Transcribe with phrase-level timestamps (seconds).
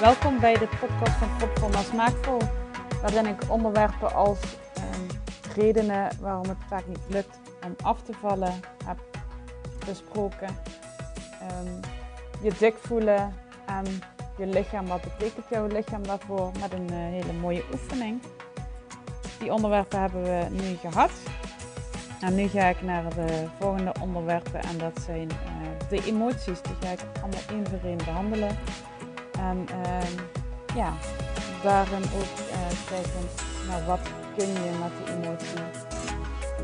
[0.00, 2.38] Welkom bij de podcast van Propvol maar Smaakvol,
[3.02, 4.38] waarin ik onderwerpen als
[4.74, 5.06] ehm,
[5.54, 8.98] redenen waarom het vaak niet lukt om af te vallen heb
[9.86, 10.48] besproken.
[11.40, 11.80] Ehm,
[12.42, 13.34] je dik voelen
[13.66, 13.84] en
[14.36, 18.20] je lichaam, wat betekent jouw lichaam daarvoor met een eh, hele mooie oefening.
[19.40, 21.10] Die onderwerpen hebben we nu gehad.
[22.20, 26.62] En nu ga ik naar de volgende onderwerpen en dat zijn eh, de emoties.
[26.62, 28.58] Die ga ik allemaal één voor behandelen.
[29.38, 30.12] En ehm,
[30.74, 30.92] ja,
[31.62, 32.56] daarin ook uh,
[32.88, 33.28] kijken
[33.68, 34.00] naar wat
[34.36, 35.62] kun je met die emotie.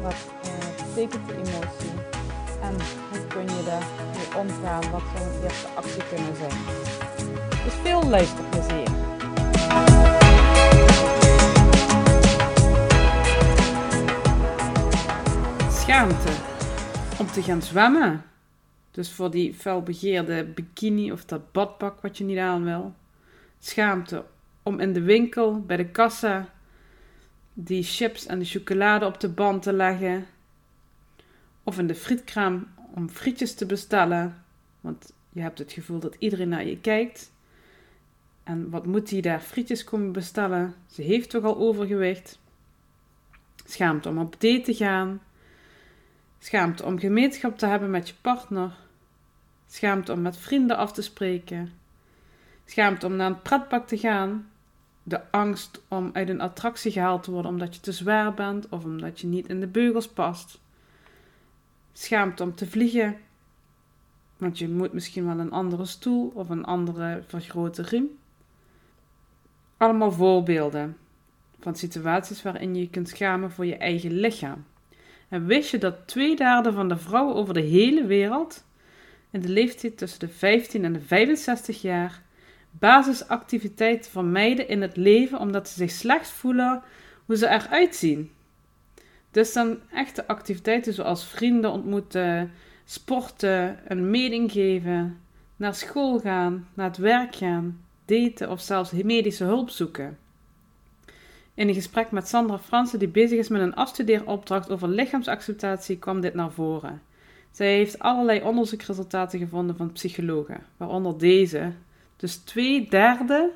[0.03, 1.95] Wat uh, betekent de emotie?
[2.63, 2.75] En
[3.11, 4.91] hoe kun je daarmee omgaan?
[4.91, 6.59] Wat zou een eerste actie kunnen zijn?
[7.65, 8.89] Dus veel luisterplezier.
[15.87, 16.33] Schaamte
[17.19, 18.25] om te gaan zwemmen
[18.91, 22.95] dus voor die felbegeerde bikini of dat badpak wat je niet aan wil.
[23.59, 24.25] Schaamte
[24.63, 26.49] om in de winkel, bij de kassa,
[27.53, 30.27] die chips en de chocolade op de band te leggen.
[31.63, 34.45] Of in de frietkraam om frietjes te bestellen.
[34.81, 37.33] Want je hebt het gevoel dat iedereen naar je kijkt.
[38.43, 40.75] En wat moet die daar frietjes komen bestellen?
[40.87, 42.39] Ze heeft toch al overgewicht.
[43.65, 45.21] Schaamte om op date te gaan.
[46.39, 48.77] Schaamte om gemeenschap te hebben met je partner.
[49.67, 51.73] Schaamte om met vrienden af te spreken.
[52.65, 54.51] Schaamte om naar een pretpark te gaan.
[55.03, 58.85] De angst om uit een attractie gehaald te worden omdat je te zwaar bent of
[58.85, 60.61] omdat je niet in de beugels past.
[61.93, 63.17] Schaamte om te vliegen.
[64.37, 68.19] Want je moet misschien wel een andere stoel of een andere vergrote riem.
[69.77, 70.97] Allemaal voorbeelden
[71.61, 74.65] van situaties waarin je je kunt schamen voor je eigen lichaam.
[75.29, 78.65] En wist je dat twee derde van de vrouwen over de hele wereld
[79.31, 82.23] in de leeftijd tussen de 15 en de 65 jaar
[82.71, 86.83] basisactiviteiten vermijden in het leven omdat ze zich slecht voelen
[87.27, 88.31] hoe ze eruit zien.
[89.31, 92.53] Dus dan echte activiteiten zoals vrienden ontmoeten,
[92.85, 95.21] sporten, een mening geven,
[95.57, 100.19] naar school gaan, naar het werk gaan, daten of zelfs medische hulp zoeken.
[101.57, 106.21] In een gesprek met Sandra Fransen, die bezig is met een afstudeeropdracht over lichaamsacceptatie, kwam
[106.21, 107.03] dit naar voren.
[107.51, 111.73] Zij heeft allerlei onderzoeksresultaten gevonden van psychologen, waaronder deze.
[112.17, 113.51] Dus twee derde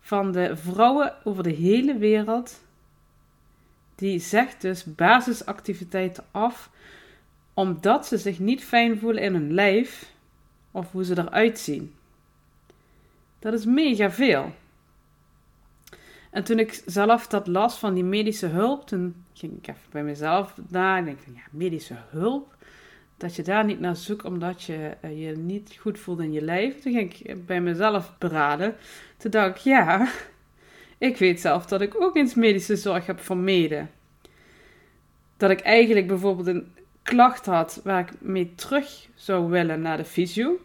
[0.00, 2.60] van de vrouwen over de hele wereld,
[3.94, 6.70] die zegt dus basisactiviteiten af,
[7.54, 10.12] omdat ze zich niet fijn voelen in hun lijf
[10.70, 11.94] of hoe ze eruit zien.
[13.38, 14.52] Dat is mega veel.
[16.36, 20.02] En toen ik zelf dat las van die medische hulp, toen ging ik even bij
[20.02, 22.54] mezelf na en denk ja, medische hulp?
[23.16, 26.42] dat je daar niet naar zoekt omdat je uh, je niet goed voelt in je
[26.42, 26.80] lijf.
[26.80, 28.76] Toen ging ik bij mezelf beraden.
[29.16, 30.08] Toen dacht ik, ja,
[30.98, 33.90] ik weet zelf dat ik ook eens medische zorg heb vermeden.
[35.36, 36.72] Dat ik eigenlijk bijvoorbeeld een
[37.02, 40.58] klacht had waar ik mee terug zou willen naar de fysio.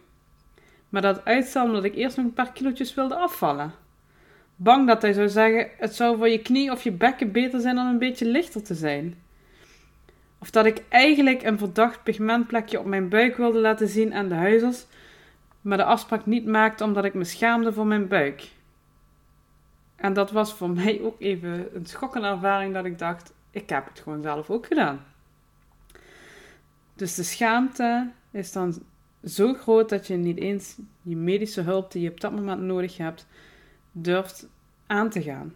[0.88, 3.81] Maar dat uitstel omdat ik eerst nog een paar kilootjes wilde afvallen.
[4.62, 7.74] Bang dat hij zou zeggen, het zou voor je knie of je bekken beter zijn
[7.74, 9.14] dan een beetje lichter te zijn.
[10.38, 14.34] Of dat ik eigenlijk een verdacht pigmentplekje op mijn buik wilde laten zien aan de
[14.34, 14.86] huizers,
[15.60, 18.48] maar de afspraak niet maakte omdat ik me schaamde voor mijn buik.
[19.96, 23.88] En dat was voor mij ook even een schokkende ervaring dat ik dacht, ik heb
[23.88, 25.04] het gewoon zelf ook gedaan.
[26.94, 28.82] Dus de schaamte is dan
[29.24, 32.96] zo groot dat je niet eens die medische hulp die je op dat moment nodig
[32.96, 33.26] hebt,
[33.92, 34.48] durft
[34.86, 35.54] aan te gaan.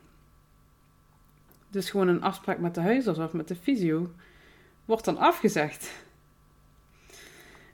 [1.71, 4.11] Dus gewoon een afspraak met de huisarts of met de fysio
[4.85, 5.93] wordt dan afgezegd.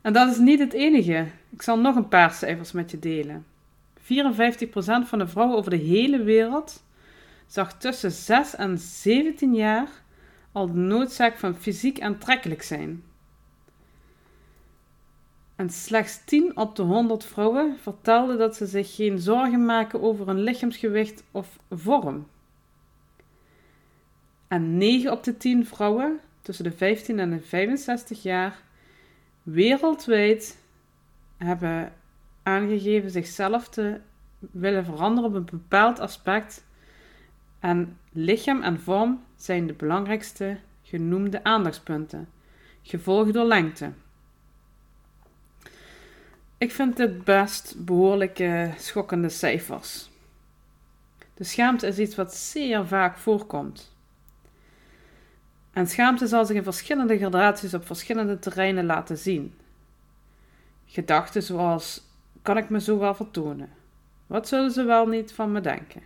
[0.00, 1.26] En dat is niet het enige.
[1.50, 3.46] Ik zal nog een paar cijfers met je delen.
[4.00, 4.04] 54%
[5.04, 6.84] van de vrouwen over de hele wereld
[7.46, 9.88] zag tussen 6 en 17 jaar
[10.52, 13.02] al de noodzaak van fysiek aantrekkelijk zijn.
[15.62, 20.26] En slechts 10 op de 100 vrouwen vertelden dat ze zich geen zorgen maken over
[20.26, 22.26] hun lichaamsgewicht of vorm.
[24.48, 28.62] En 9 op de 10 vrouwen tussen de 15 en de 65 jaar
[29.42, 30.58] wereldwijd
[31.36, 31.92] hebben
[32.42, 34.00] aangegeven zichzelf te
[34.38, 36.64] willen veranderen op een bepaald aspect.
[37.58, 42.28] En lichaam en vorm zijn de belangrijkste genoemde aandachtspunten,
[42.82, 43.92] gevolgd door lengte.
[46.62, 50.10] Ik vind dit best behoorlijke schokkende cijfers.
[51.34, 53.96] De schaamte is iets wat zeer vaak voorkomt.
[55.72, 59.54] En schaamte zal zich in verschillende gradaties op verschillende terreinen laten zien.
[60.86, 62.02] Gedachten zoals:
[62.42, 63.70] kan ik me zo wel vertonen?
[64.26, 66.02] Wat zullen ze wel niet van me denken?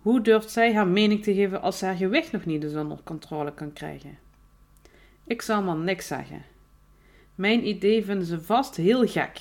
[0.00, 2.98] Hoe durft zij haar mening te geven als ze haar gewicht nog niet eens onder
[3.04, 4.18] controle kan krijgen?
[5.24, 6.54] Ik zal maar niks zeggen.
[7.36, 9.40] Mijn idee vinden ze vast heel gek.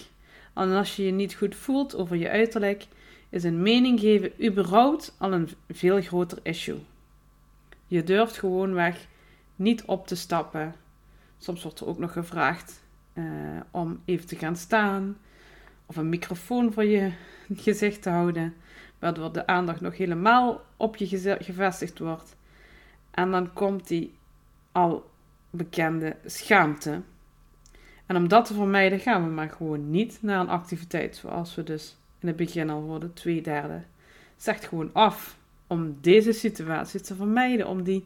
[0.53, 2.87] En als je je niet goed voelt over je uiterlijk,
[3.29, 6.79] is een mening geven überhaupt al een veel groter issue.
[7.87, 9.07] Je durft gewoonweg
[9.55, 10.75] niet op te stappen.
[11.37, 12.83] Soms wordt er ook nog gevraagd
[13.13, 13.25] uh,
[13.71, 15.17] om even te gaan staan
[15.85, 17.11] of een microfoon voor je
[17.65, 18.53] gezicht te houden,
[18.99, 22.35] waardoor de aandacht nog helemaal op je gevestigd wordt.
[23.11, 24.13] En dan komt die
[24.71, 25.09] al
[25.49, 27.01] bekende schaamte.
[28.05, 31.63] En om dat te vermijden gaan we maar gewoon niet naar een activiteit zoals we
[31.63, 33.81] dus in het begin al hoorden, twee derde.
[34.37, 35.37] Zegt gewoon af
[35.67, 38.05] om deze situaties te vermijden, om die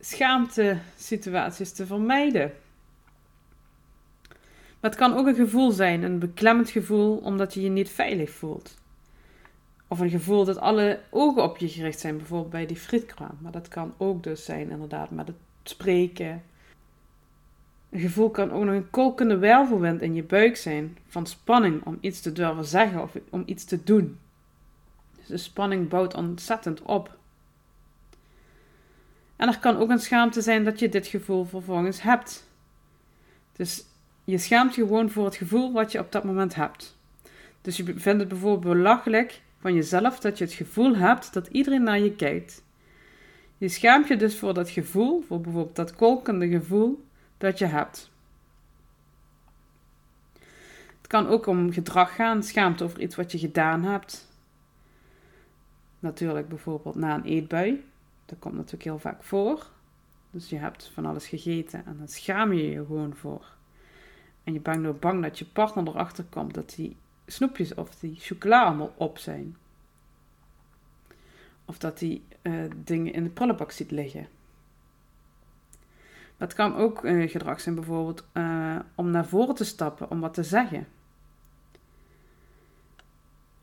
[0.00, 2.52] schaamte situaties te vermijden.
[4.80, 8.30] Maar het kan ook een gevoel zijn, een beklemmend gevoel omdat je je niet veilig
[8.30, 8.78] voelt.
[9.88, 13.38] Of een gevoel dat alle ogen op je gericht zijn, bijvoorbeeld bij die frietkraam.
[13.40, 16.42] Maar dat kan ook dus zijn inderdaad met het spreken.
[17.90, 21.98] Een gevoel kan ook nog een kolkende wervelwind in je buik zijn, van spanning om
[22.00, 24.18] iets te durven zeggen of om iets te doen.
[25.16, 27.18] Dus de spanning bouwt ontzettend op.
[29.36, 32.48] En er kan ook een schaamte zijn dat je dit gevoel vervolgens hebt.
[33.52, 33.84] Dus
[34.24, 36.96] je schaamt je gewoon voor het gevoel wat je op dat moment hebt.
[37.60, 41.82] Dus je vindt het bijvoorbeeld belachelijk van jezelf dat je het gevoel hebt dat iedereen
[41.82, 42.62] naar je kijkt.
[43.58, 47.04] Je schaamt je dus voor dat gevoel, voor bijvoorbeeld dat kolkende gevoel
[47.40, 48.10] dat je hebt.
[50.96, 54.28] Het kan ook om gedrag gaan, schaamte over iets wat je gedaan hebt.
[55.98, 57.84] Natuurlijk bijvoorbeeld na een eetbui.
[58.26, 59.66] Dat komt natuurlijk heel vaak voor.
[60.30, 63.44] Dus je hebt van alles gegeten en dan schaam je je gewoon voor.
[64.44, 66.96] En je bent bang dat je partner erachter komt dat die
[67.26, 69.56] snoepjes of die chocola allemaal op zijn.
[71.64, 74.28] Of dat die uh, dingen in de prullenbak ziet liggen.
[76.40, 80.34] Maar het kan ook gedrag zijn bijvoorbeeld uh, om naar voren te stappen, om wat
[80.34, 80.86] te zeggen.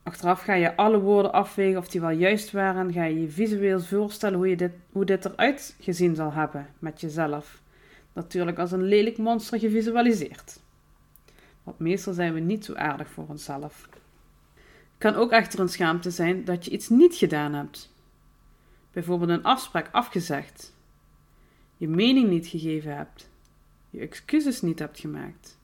[0.04, 2.94] Achteraf ga je alle woorden afwegen of die wel juist waren.
[2.94, 7.02] Ga je je visueel voorstellen hoe, je dit, hoe dit eruit gezien zal hebben met
[7.02, 7.62] jezelf.
[8.14, 10.60] Natuurlijk als een lelijk monster gevisualiseerd.
[11.64, 13.90] Want meestal zijn we niet zo aardig voor onszelf.
[14.54, 17.94] Het kan ook echter een schaamte zijn dat je iets niet gedaan hebt.
[18.92, 20.76] Bijvoorbeeld een afspraak afgezegd.
[21.78, 23.30] Je mening niet gegeven hebt.
[23.90, 25.58] Je excuses niet hebt gemaakt.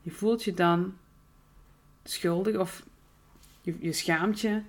[0.00, 0.96] Je voelt je dan
[2.04, 2.86] schuldig of
[3.60, 4.62] je, je schaamt je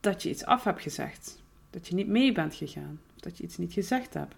[0.00, 1.42] dat je iets af hebt gezegd.
[1.70, 3.00] Dat je niet mee bent gegaan.
[3.14, 4.34] Of dat je iets niet gezegd hebt.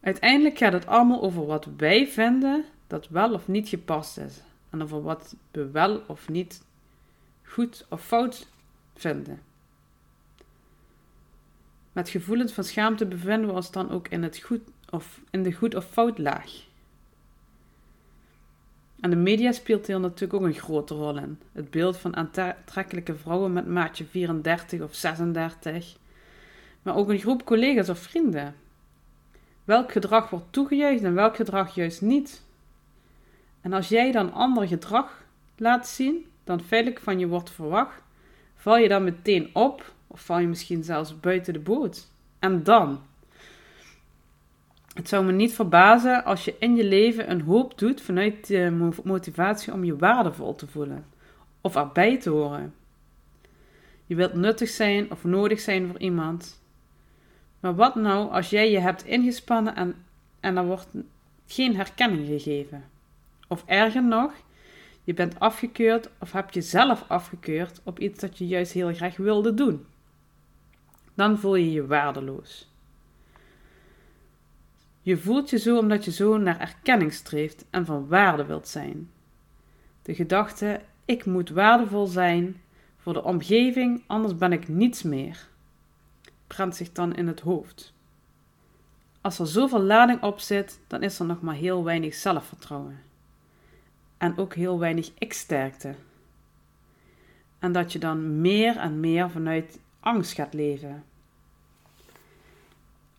[0.00, 4.40] Uiteindelijk gaat het allemaal over wat wij vinden dat wel of niet gepast is.
[4.70, 6.62] En over wat we wel of niet
[7.42, 8.48] goed of fout
[8.94, 9.49] vinden.
[11.92, 14.60] Met gevoelens van schaamte bevinden we ons dan ook in, het goed
[14.90, 16.68] of, in de goed of fout laag.
[19.00, 21.38] En de media speelt hier natuurlijk ook een grote rol in.
[21.52, 25.96] Het beeld van aantrekkelijke vrouwen met maatje 34 of 36.
[26.82, 28.54] Maar ook een groep collega's of vrienden
[29.64, 32.42] Welk gedrag wordt toegejuicht en welk gedrag juist niet?
[33.60, 35.24] En als jij dan ander gedrag
[35.56, 38.02] laat zien dan feitelijk van je wordt verwacht,
[38.54, 42.10] val je dan meteen op of val je misschien zelfs buiten de boot?
[42.38, 43.00] En dan?
[44.94, 48.90] Het zou me niet verbazen als je in je leven een hoop doet vanuit de
[49.04, 51.04] motivatie om je waardevol te voelen
[51.60, 52.74] of erbij te horen.
[54.06, 56.62] Je wilt nuttig zijn of nodig zijn voor iemand.
[57.60, 59.94] Maar wat nou als jij je hebt ingespannen en,
[60.40, 60.88] en er wordt
[61.46, 62.84] geen herkenning gegeven?
[63.48, 64.32] Of erger nog,
[65.04, 69.16] je bent afgekeurd of heb je zelf afgekeurd op iets dat je juist heel graag
[69.16, 69.86] wilde doen.
[71.14, 72.68] Dan voel je je waardeloos.
[75.00, 79.10] Je voelt je zo omdat je zo naar erkenning streeft en van waarde wilt zijn.
[80.02, 82.60] De gedachte: ik moet waardevol zijn
[82.98, 85.48] voor de omgeving, anders ben ik niets meer
[86.54, 87.92] brandt zich dan in het hoofd.
[89.20, 92.98] Als er zoveel lading op zit, dan is er nog maar heel weinig zelfvertrouwen.
[94.16, 95.94] En ook heel weinig ik-sterkte.
[97.58, 101.04] En dat je dan meer en meer vanuit angst gaat leven.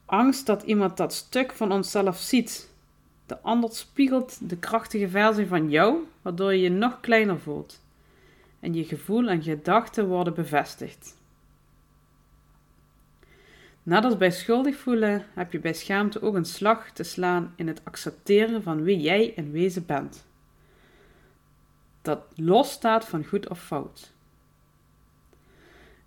[0.05, 2.69] Angst dat iemand dat stuk van onszelf ziet.
[3.25, 7.81] De ander spiegelt de krachtige versie van jou, waardoor je je nog kleiner voelt.
[8.59, 11.19] En je gevoel en gedachten worden bevestigd.
[13.83, 17.67] Net als bij schuldig voelen heb je bij schaamte ook een slag te slaan in
[17.67, 20.25] het accepteren van wie jij in wezen bent.
[22.01, 24.11] Dat losstaat van goed of fout.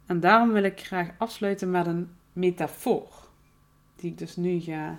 [0.06, 3.08] En daarom wil ik graag afsluiten met een metafoor,
[3.96, 4.98] die ik dus nu ga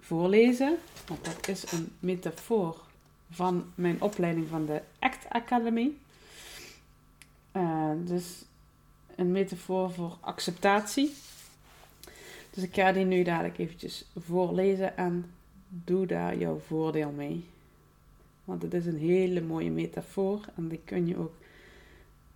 [0.00, 0.76] voorlezen.
[1.06, 2.82] Want dat is een metafoor
[3.30, 5.90] van mijn opleiding van de ACT Academy.
[7.52, 8.44] Uh, dus
[9.16, 11.14] een metafoor voor acceptatie.
[12.50, 15.30] Dus ik ga die nu dadelijk eventjes voorlezen en
[15.68, 17.44] doe daar jouw voordeel mee.
[18.44, 21.34] Want het is een hele mooie metafoor en die kun je ook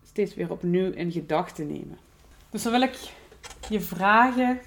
[0.08, 1.98] steeds weer opnieuw in gedachten nemen.
[2.50, 3.12] Dus dan wil ik
[3.68, 4.60] je vragen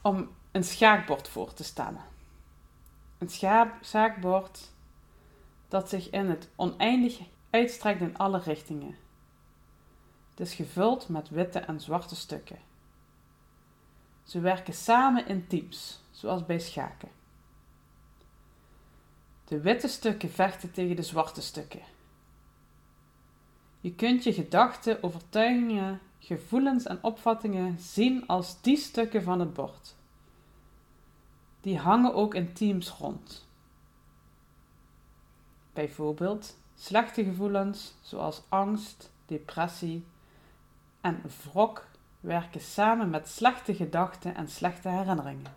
[0.00, 2.04] om een schaakbord voor te stellen.
[3.18, 3.30] Een
[3.80, 4.70] schaakbord
[5.68, 7.18] dat zich in het oneindig
[7.50, 8.96] uitstrekt in alle richtingen.
[10.30, 12.58] Het is gevuld met witte en zwarte stukken.
[14.24, 17.08] Ze werken samen in teams, zoals bij schaken.
[19.44, 21.80] De witte stukken vechten tegen de zwarte stukken.
[23.82, 29.94] Je kunt je gedachten, overtuigingen, gevoelens en opvattingen zien als die stukken van het bord.
[31.60, 33.46] Die hangen ook in teams rond.
[35.72, 40.04] Bijvoorbeeld slechte gevoelens zoals angst, depressie
[41.00, 41.86] en wrok
[42.20, 45.54] werken samen met slechte gedachten en slechte herinneringen.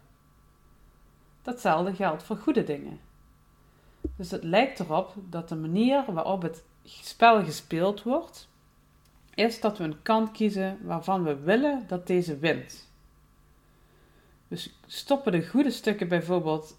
[1.42, 3.00] Datzelfde geldt voor goede dingen.
[4.16, 8.48] Dus het lijkt erop dat de manier waarop het spel gespeeld wordt,
[9.34, 12.88] is dat we een kant kiezen waarvan we willen dat deze wint.
[14.48, 16.78] Dus stoppen de goede stukken bijvoorbeeld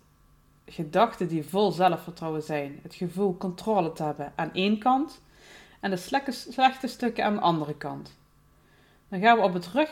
[0.66, 5.20] gedachten die vol zelfvertrouwen zijn, het gevoel controle te hebben aan één kant
[5.80, 5.96] en de
[6.50, 8.16] slechte stukken aan de andere kant.
[9.08, 9.90] Dan gaan we op, rug,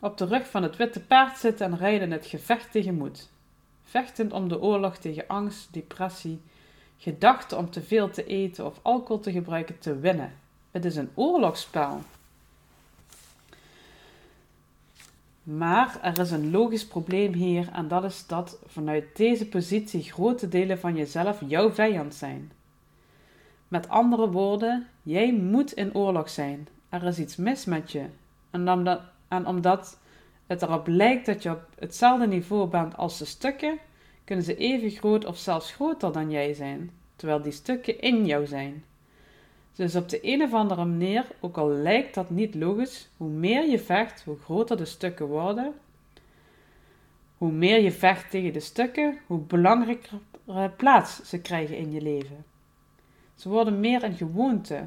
[0.00, 3.28] op de rug van het witte paard zitten en rijden het gevecht tegemoet.
[3.82, 6.40] Vechtend om de oorlog tegen angst, depressie,
[7.04, 10.32] gedachten om te veel te eten of alcohol te gebruiken te winnen.
[10.70, 12.00] Het is een oorlogsspel.
[15.42, 20.48] Maar er is een logisch probleem hier en dat is dat vanuit deze positie grote
[20.48, 22.52] delen van jezelf jouw vijand zijn.
[23.68, 26.68] Met andere woorden, jij moet in oorlog zijn.
[26.88, 28.04] Er is iets mis met je.
[28.50, 29.98] En omdat, en omdat
[30.46, 33.78] het erop lijkt dat je op hetzelfde niveau bent als de stukken,
[34.24, 38.46] kunnen ze even groot of zelfs groter dan jij zijn, terwijl die stukken in jou
[38.46, 38.84] zijn.
[39.74, 43.70] Dus op de een of andere manier, ook al lijkt dat niet logisch, hoe meer
[43.70, 45.74] je vecht, hoe groter de stukken worden.
[47.38, 50.18] Hoe meer je vecht tegen de stukken, hoe belangrijker
[50.76, 52.44] plaats ze krijgen in je leven.
[53.34, 54.84] Ze worden meer een gewoonte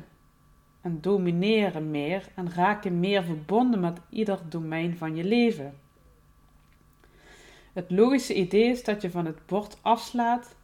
[0.82, 5.74] en domineren meer en raken meer verbonden met ieder domein van je leven.
[7.78, 10.56] Het logische idee is dat je van het bord afslaat,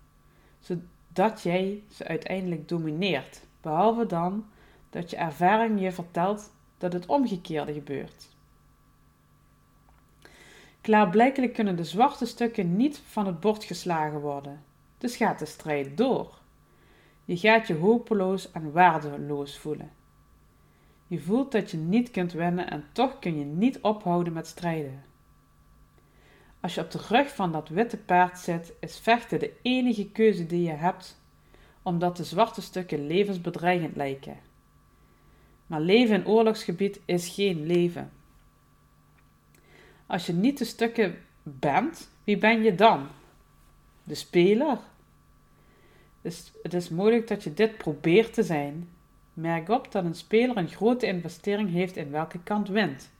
[0.60, 3.42] zodat jij ze uiteindelijk domineert.
[3.62, 4.46] Behalve dan
[4.90, 8.30] dat je ervaring je vertelt dat het omgekeerde gebeurt.
[10.82, 14.64] Klaarblijkelijk kunnen de zwarte stukken niet van het bord geslagen worden,
[14.98, 16.40] dus gaat de strijd door.
[17.26, 19.92] Je gaat je hopeloos en waardeloos voelen.
[21.08, 25.12] Je voelt dat je niet kunt winnen en toch kun je niet ophouden met strijden.
[26.64, 30.46] Als je op de rug van dat witte paard zit, is vechten de enige keuze
[30.46, 31.22] die je hebt
[31.82, 34.38] omdat de zwarte stukken levensbedreigend lijken.
[35.68, 38.12] Maar leven in oorlogsgebied is geen leven.
[40.06, 43.08] Als je niet de stukken bent, wie ben je dan?
[44.04, 44.78] De speler?
[46.22, 48.90] Dus het is mogelijk dat je dit probeert te zijn.
[49.34, 53.12] Merk op dat een speler een grote investering heeft in welke kant wint.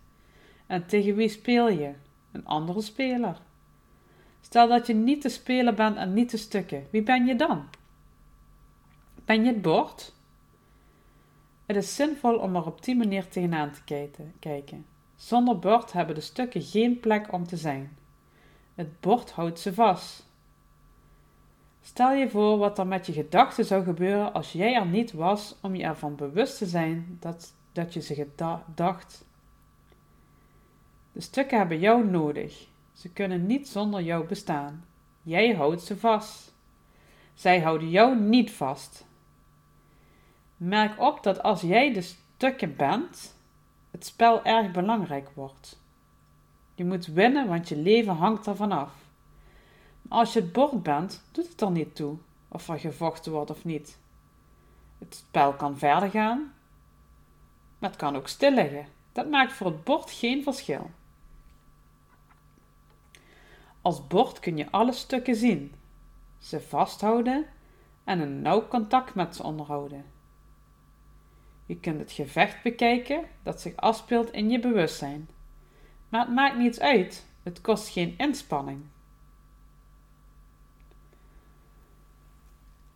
[0.68, 1.92] En tegen wie speel je?
[2.34, 3.42] Een andere speler.
[4.42, 7.66] Stel dat je niet de speler bent en niet de stukken, wie ben je dan?
[9.26, 10.14] Ben je het bord?
[11.66, 14.86] Het is zinvol om er op die manier tegenaan te kijken.
[15.16, 17.98] Zonder bord hebben de stukken geen plek om te zijn.
[18.76, 20.28] Het bord houdt ze vast.
[21.82, 25.56] Stel je voor wat er met je gedachten zou gebeuren als jij er niet was
[25.62, 29.26] om je ervan bewust te zijn dat, dat je ze gedacht.
[31.14, 32.68] De stukken hebben jou nodig.
[32.94, 34.86] Ze kunnen niet zonder jou bestaan.
[35.22, 36.54] Jij houdt ze vast.
[37.34, 39.06] Zij houden jou niet vast.
[40.58, 43.36] Merk op dat als jij de stukken bent,
[43.92, 45.80] het spel erg belangrijk wordt.
[46.76, 48.92] Je moet winnen, want je leven hangt ervan af.
[50.02, 52.18] Maar als je het bord bent, doet het er niet toe
[52.48, 53.98] of er gevochten wordt of niet.
[55.00, 56.54] Het spel kan verder gaan,
[57.80, 58.86] maar het kan ook stil liggen.
[59.12, 60.90] Dat maakt voor het bord geen verschil.
[63.84, 65.74] Als bord kun je alle stukken zien,
[66.40, 67.46] ze vasthouden
[68.04, 70.06] en een nauw contact met ze onderhouden.
[71.66, 75.30] Je kunt het gevecht bekijken dat zich afspeelt in je bewustzijn.
[76.10, 78.82] Maar het maakt niets uit, het kost geen inspanning.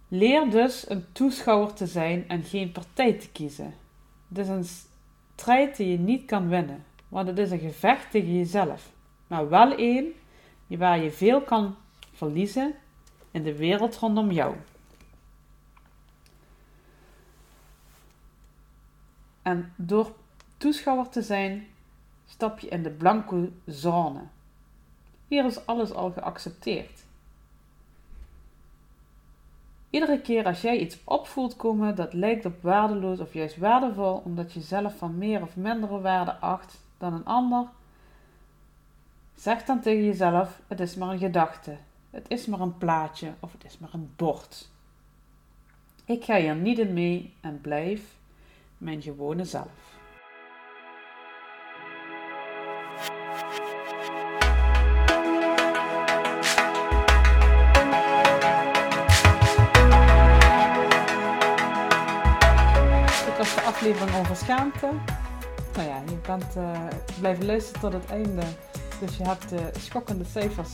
[0.08, 3.74] Leer dus een toeschouwer te zijn en geen partij te kiezen.
[4.28, 4.68] Het is een
[5.36, 8.92] strijd die je niet kan winnen, want het is een gevecht tegen jezelf,
[9.28, 10.14] maar wel één
[10.68, 11.76] waar je veel kan
[12.14, 12.76] verliezen
[13.32, 14.56] in de wereld rondom jou.
[19.42, 20.16] En door
[20.58, 21.68] toeschouwer te zijn,
[22.26, 24.22] stap je in de blanco zone.
[25.28, 27.06] Hier is alles al geaccepteerd.
[29.90, 34.54] Iedere keer als jij iets opvoelt komen dat lijkt op waardeloos of juist waardevol, omdat
[34.54, 37.68] je zelf van meer of mindere waarde acht dan een ander,
[39.38, 41.78] zeg dan tegen jezelf: het is maar een gedachte,
[42.10, 44.70] het is maar een plaatje of het is maar een bord.
[46.06, 48.02] Ik ga hier niet in mee en blijf
[48.78, 49.96] mijn gewone zelf.
[63.26, 64.90] Dit was de aflevering over schaamte.
[65.76, 66.88] Nou ja, je bent uh,
[67.20, 68.44] blijven luisteren tot het einde.
[69.00, 70.70] Dus je hebt de schokkende cijfers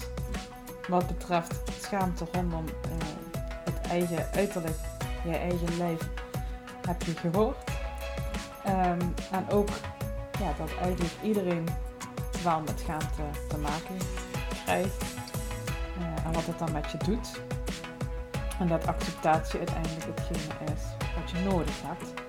[0.88, 3.08] wat betreft schaamte rondom uh,
[3.64, 4.78] het eigen uiterlijk,
[5.24, 6.10] je eigen lijf,
[6.88, 7.58] heb je gehoord.
[8.68, 9.70] Um, en ook
[10.40, 11.68] ja, dat eigenlijk iedereen
[12.44, 13.98] wel met schaamte te maken
[14.64, 15.04] krijgt.
[16.00, 17.42] Uh, en wat het dan met je doet.
[18.60, 20.82] En dat acceptatie uiteindelijk hetgene is
[21.16, 22.22] wat je nodig hebt.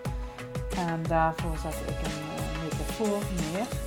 [0.76, 3.22] En daarvoor zet ik een metafoor
[3.52, 3.83] neer.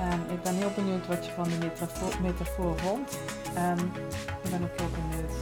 [0.00, 3.18] En ik ben heel benieuwd wat je van de metafoor, metafoor vond.
[3.54, 3.78] En
[4.42, 5.32] ik ben ook heel benieuwd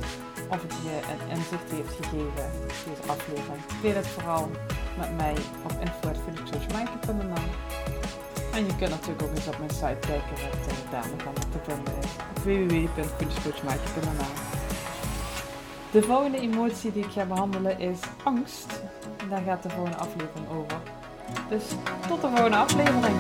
[0.49, 2.51] of het je een inzicht heeft gegeven,
[2.85, 3.63] deze aflevering.
[3.83, 4.51] Deel het vooral
[4.99, 7.49] met mij op info.philipsocialmindclub.nl
[8.53, 10.37] En je kunt natuurlijk ook eens op mijn site kijken
[10.91, 12.11] wat allemaal te vinden is.
[15.91, 18.83] De volgende emotie die ik ga behandelen is angst.
[19.17, 20.79] En daar gaat de volgende aflevering over.
[21.49, 21.65] Dus
[22.09, 23.17] tot de volgende aflevering.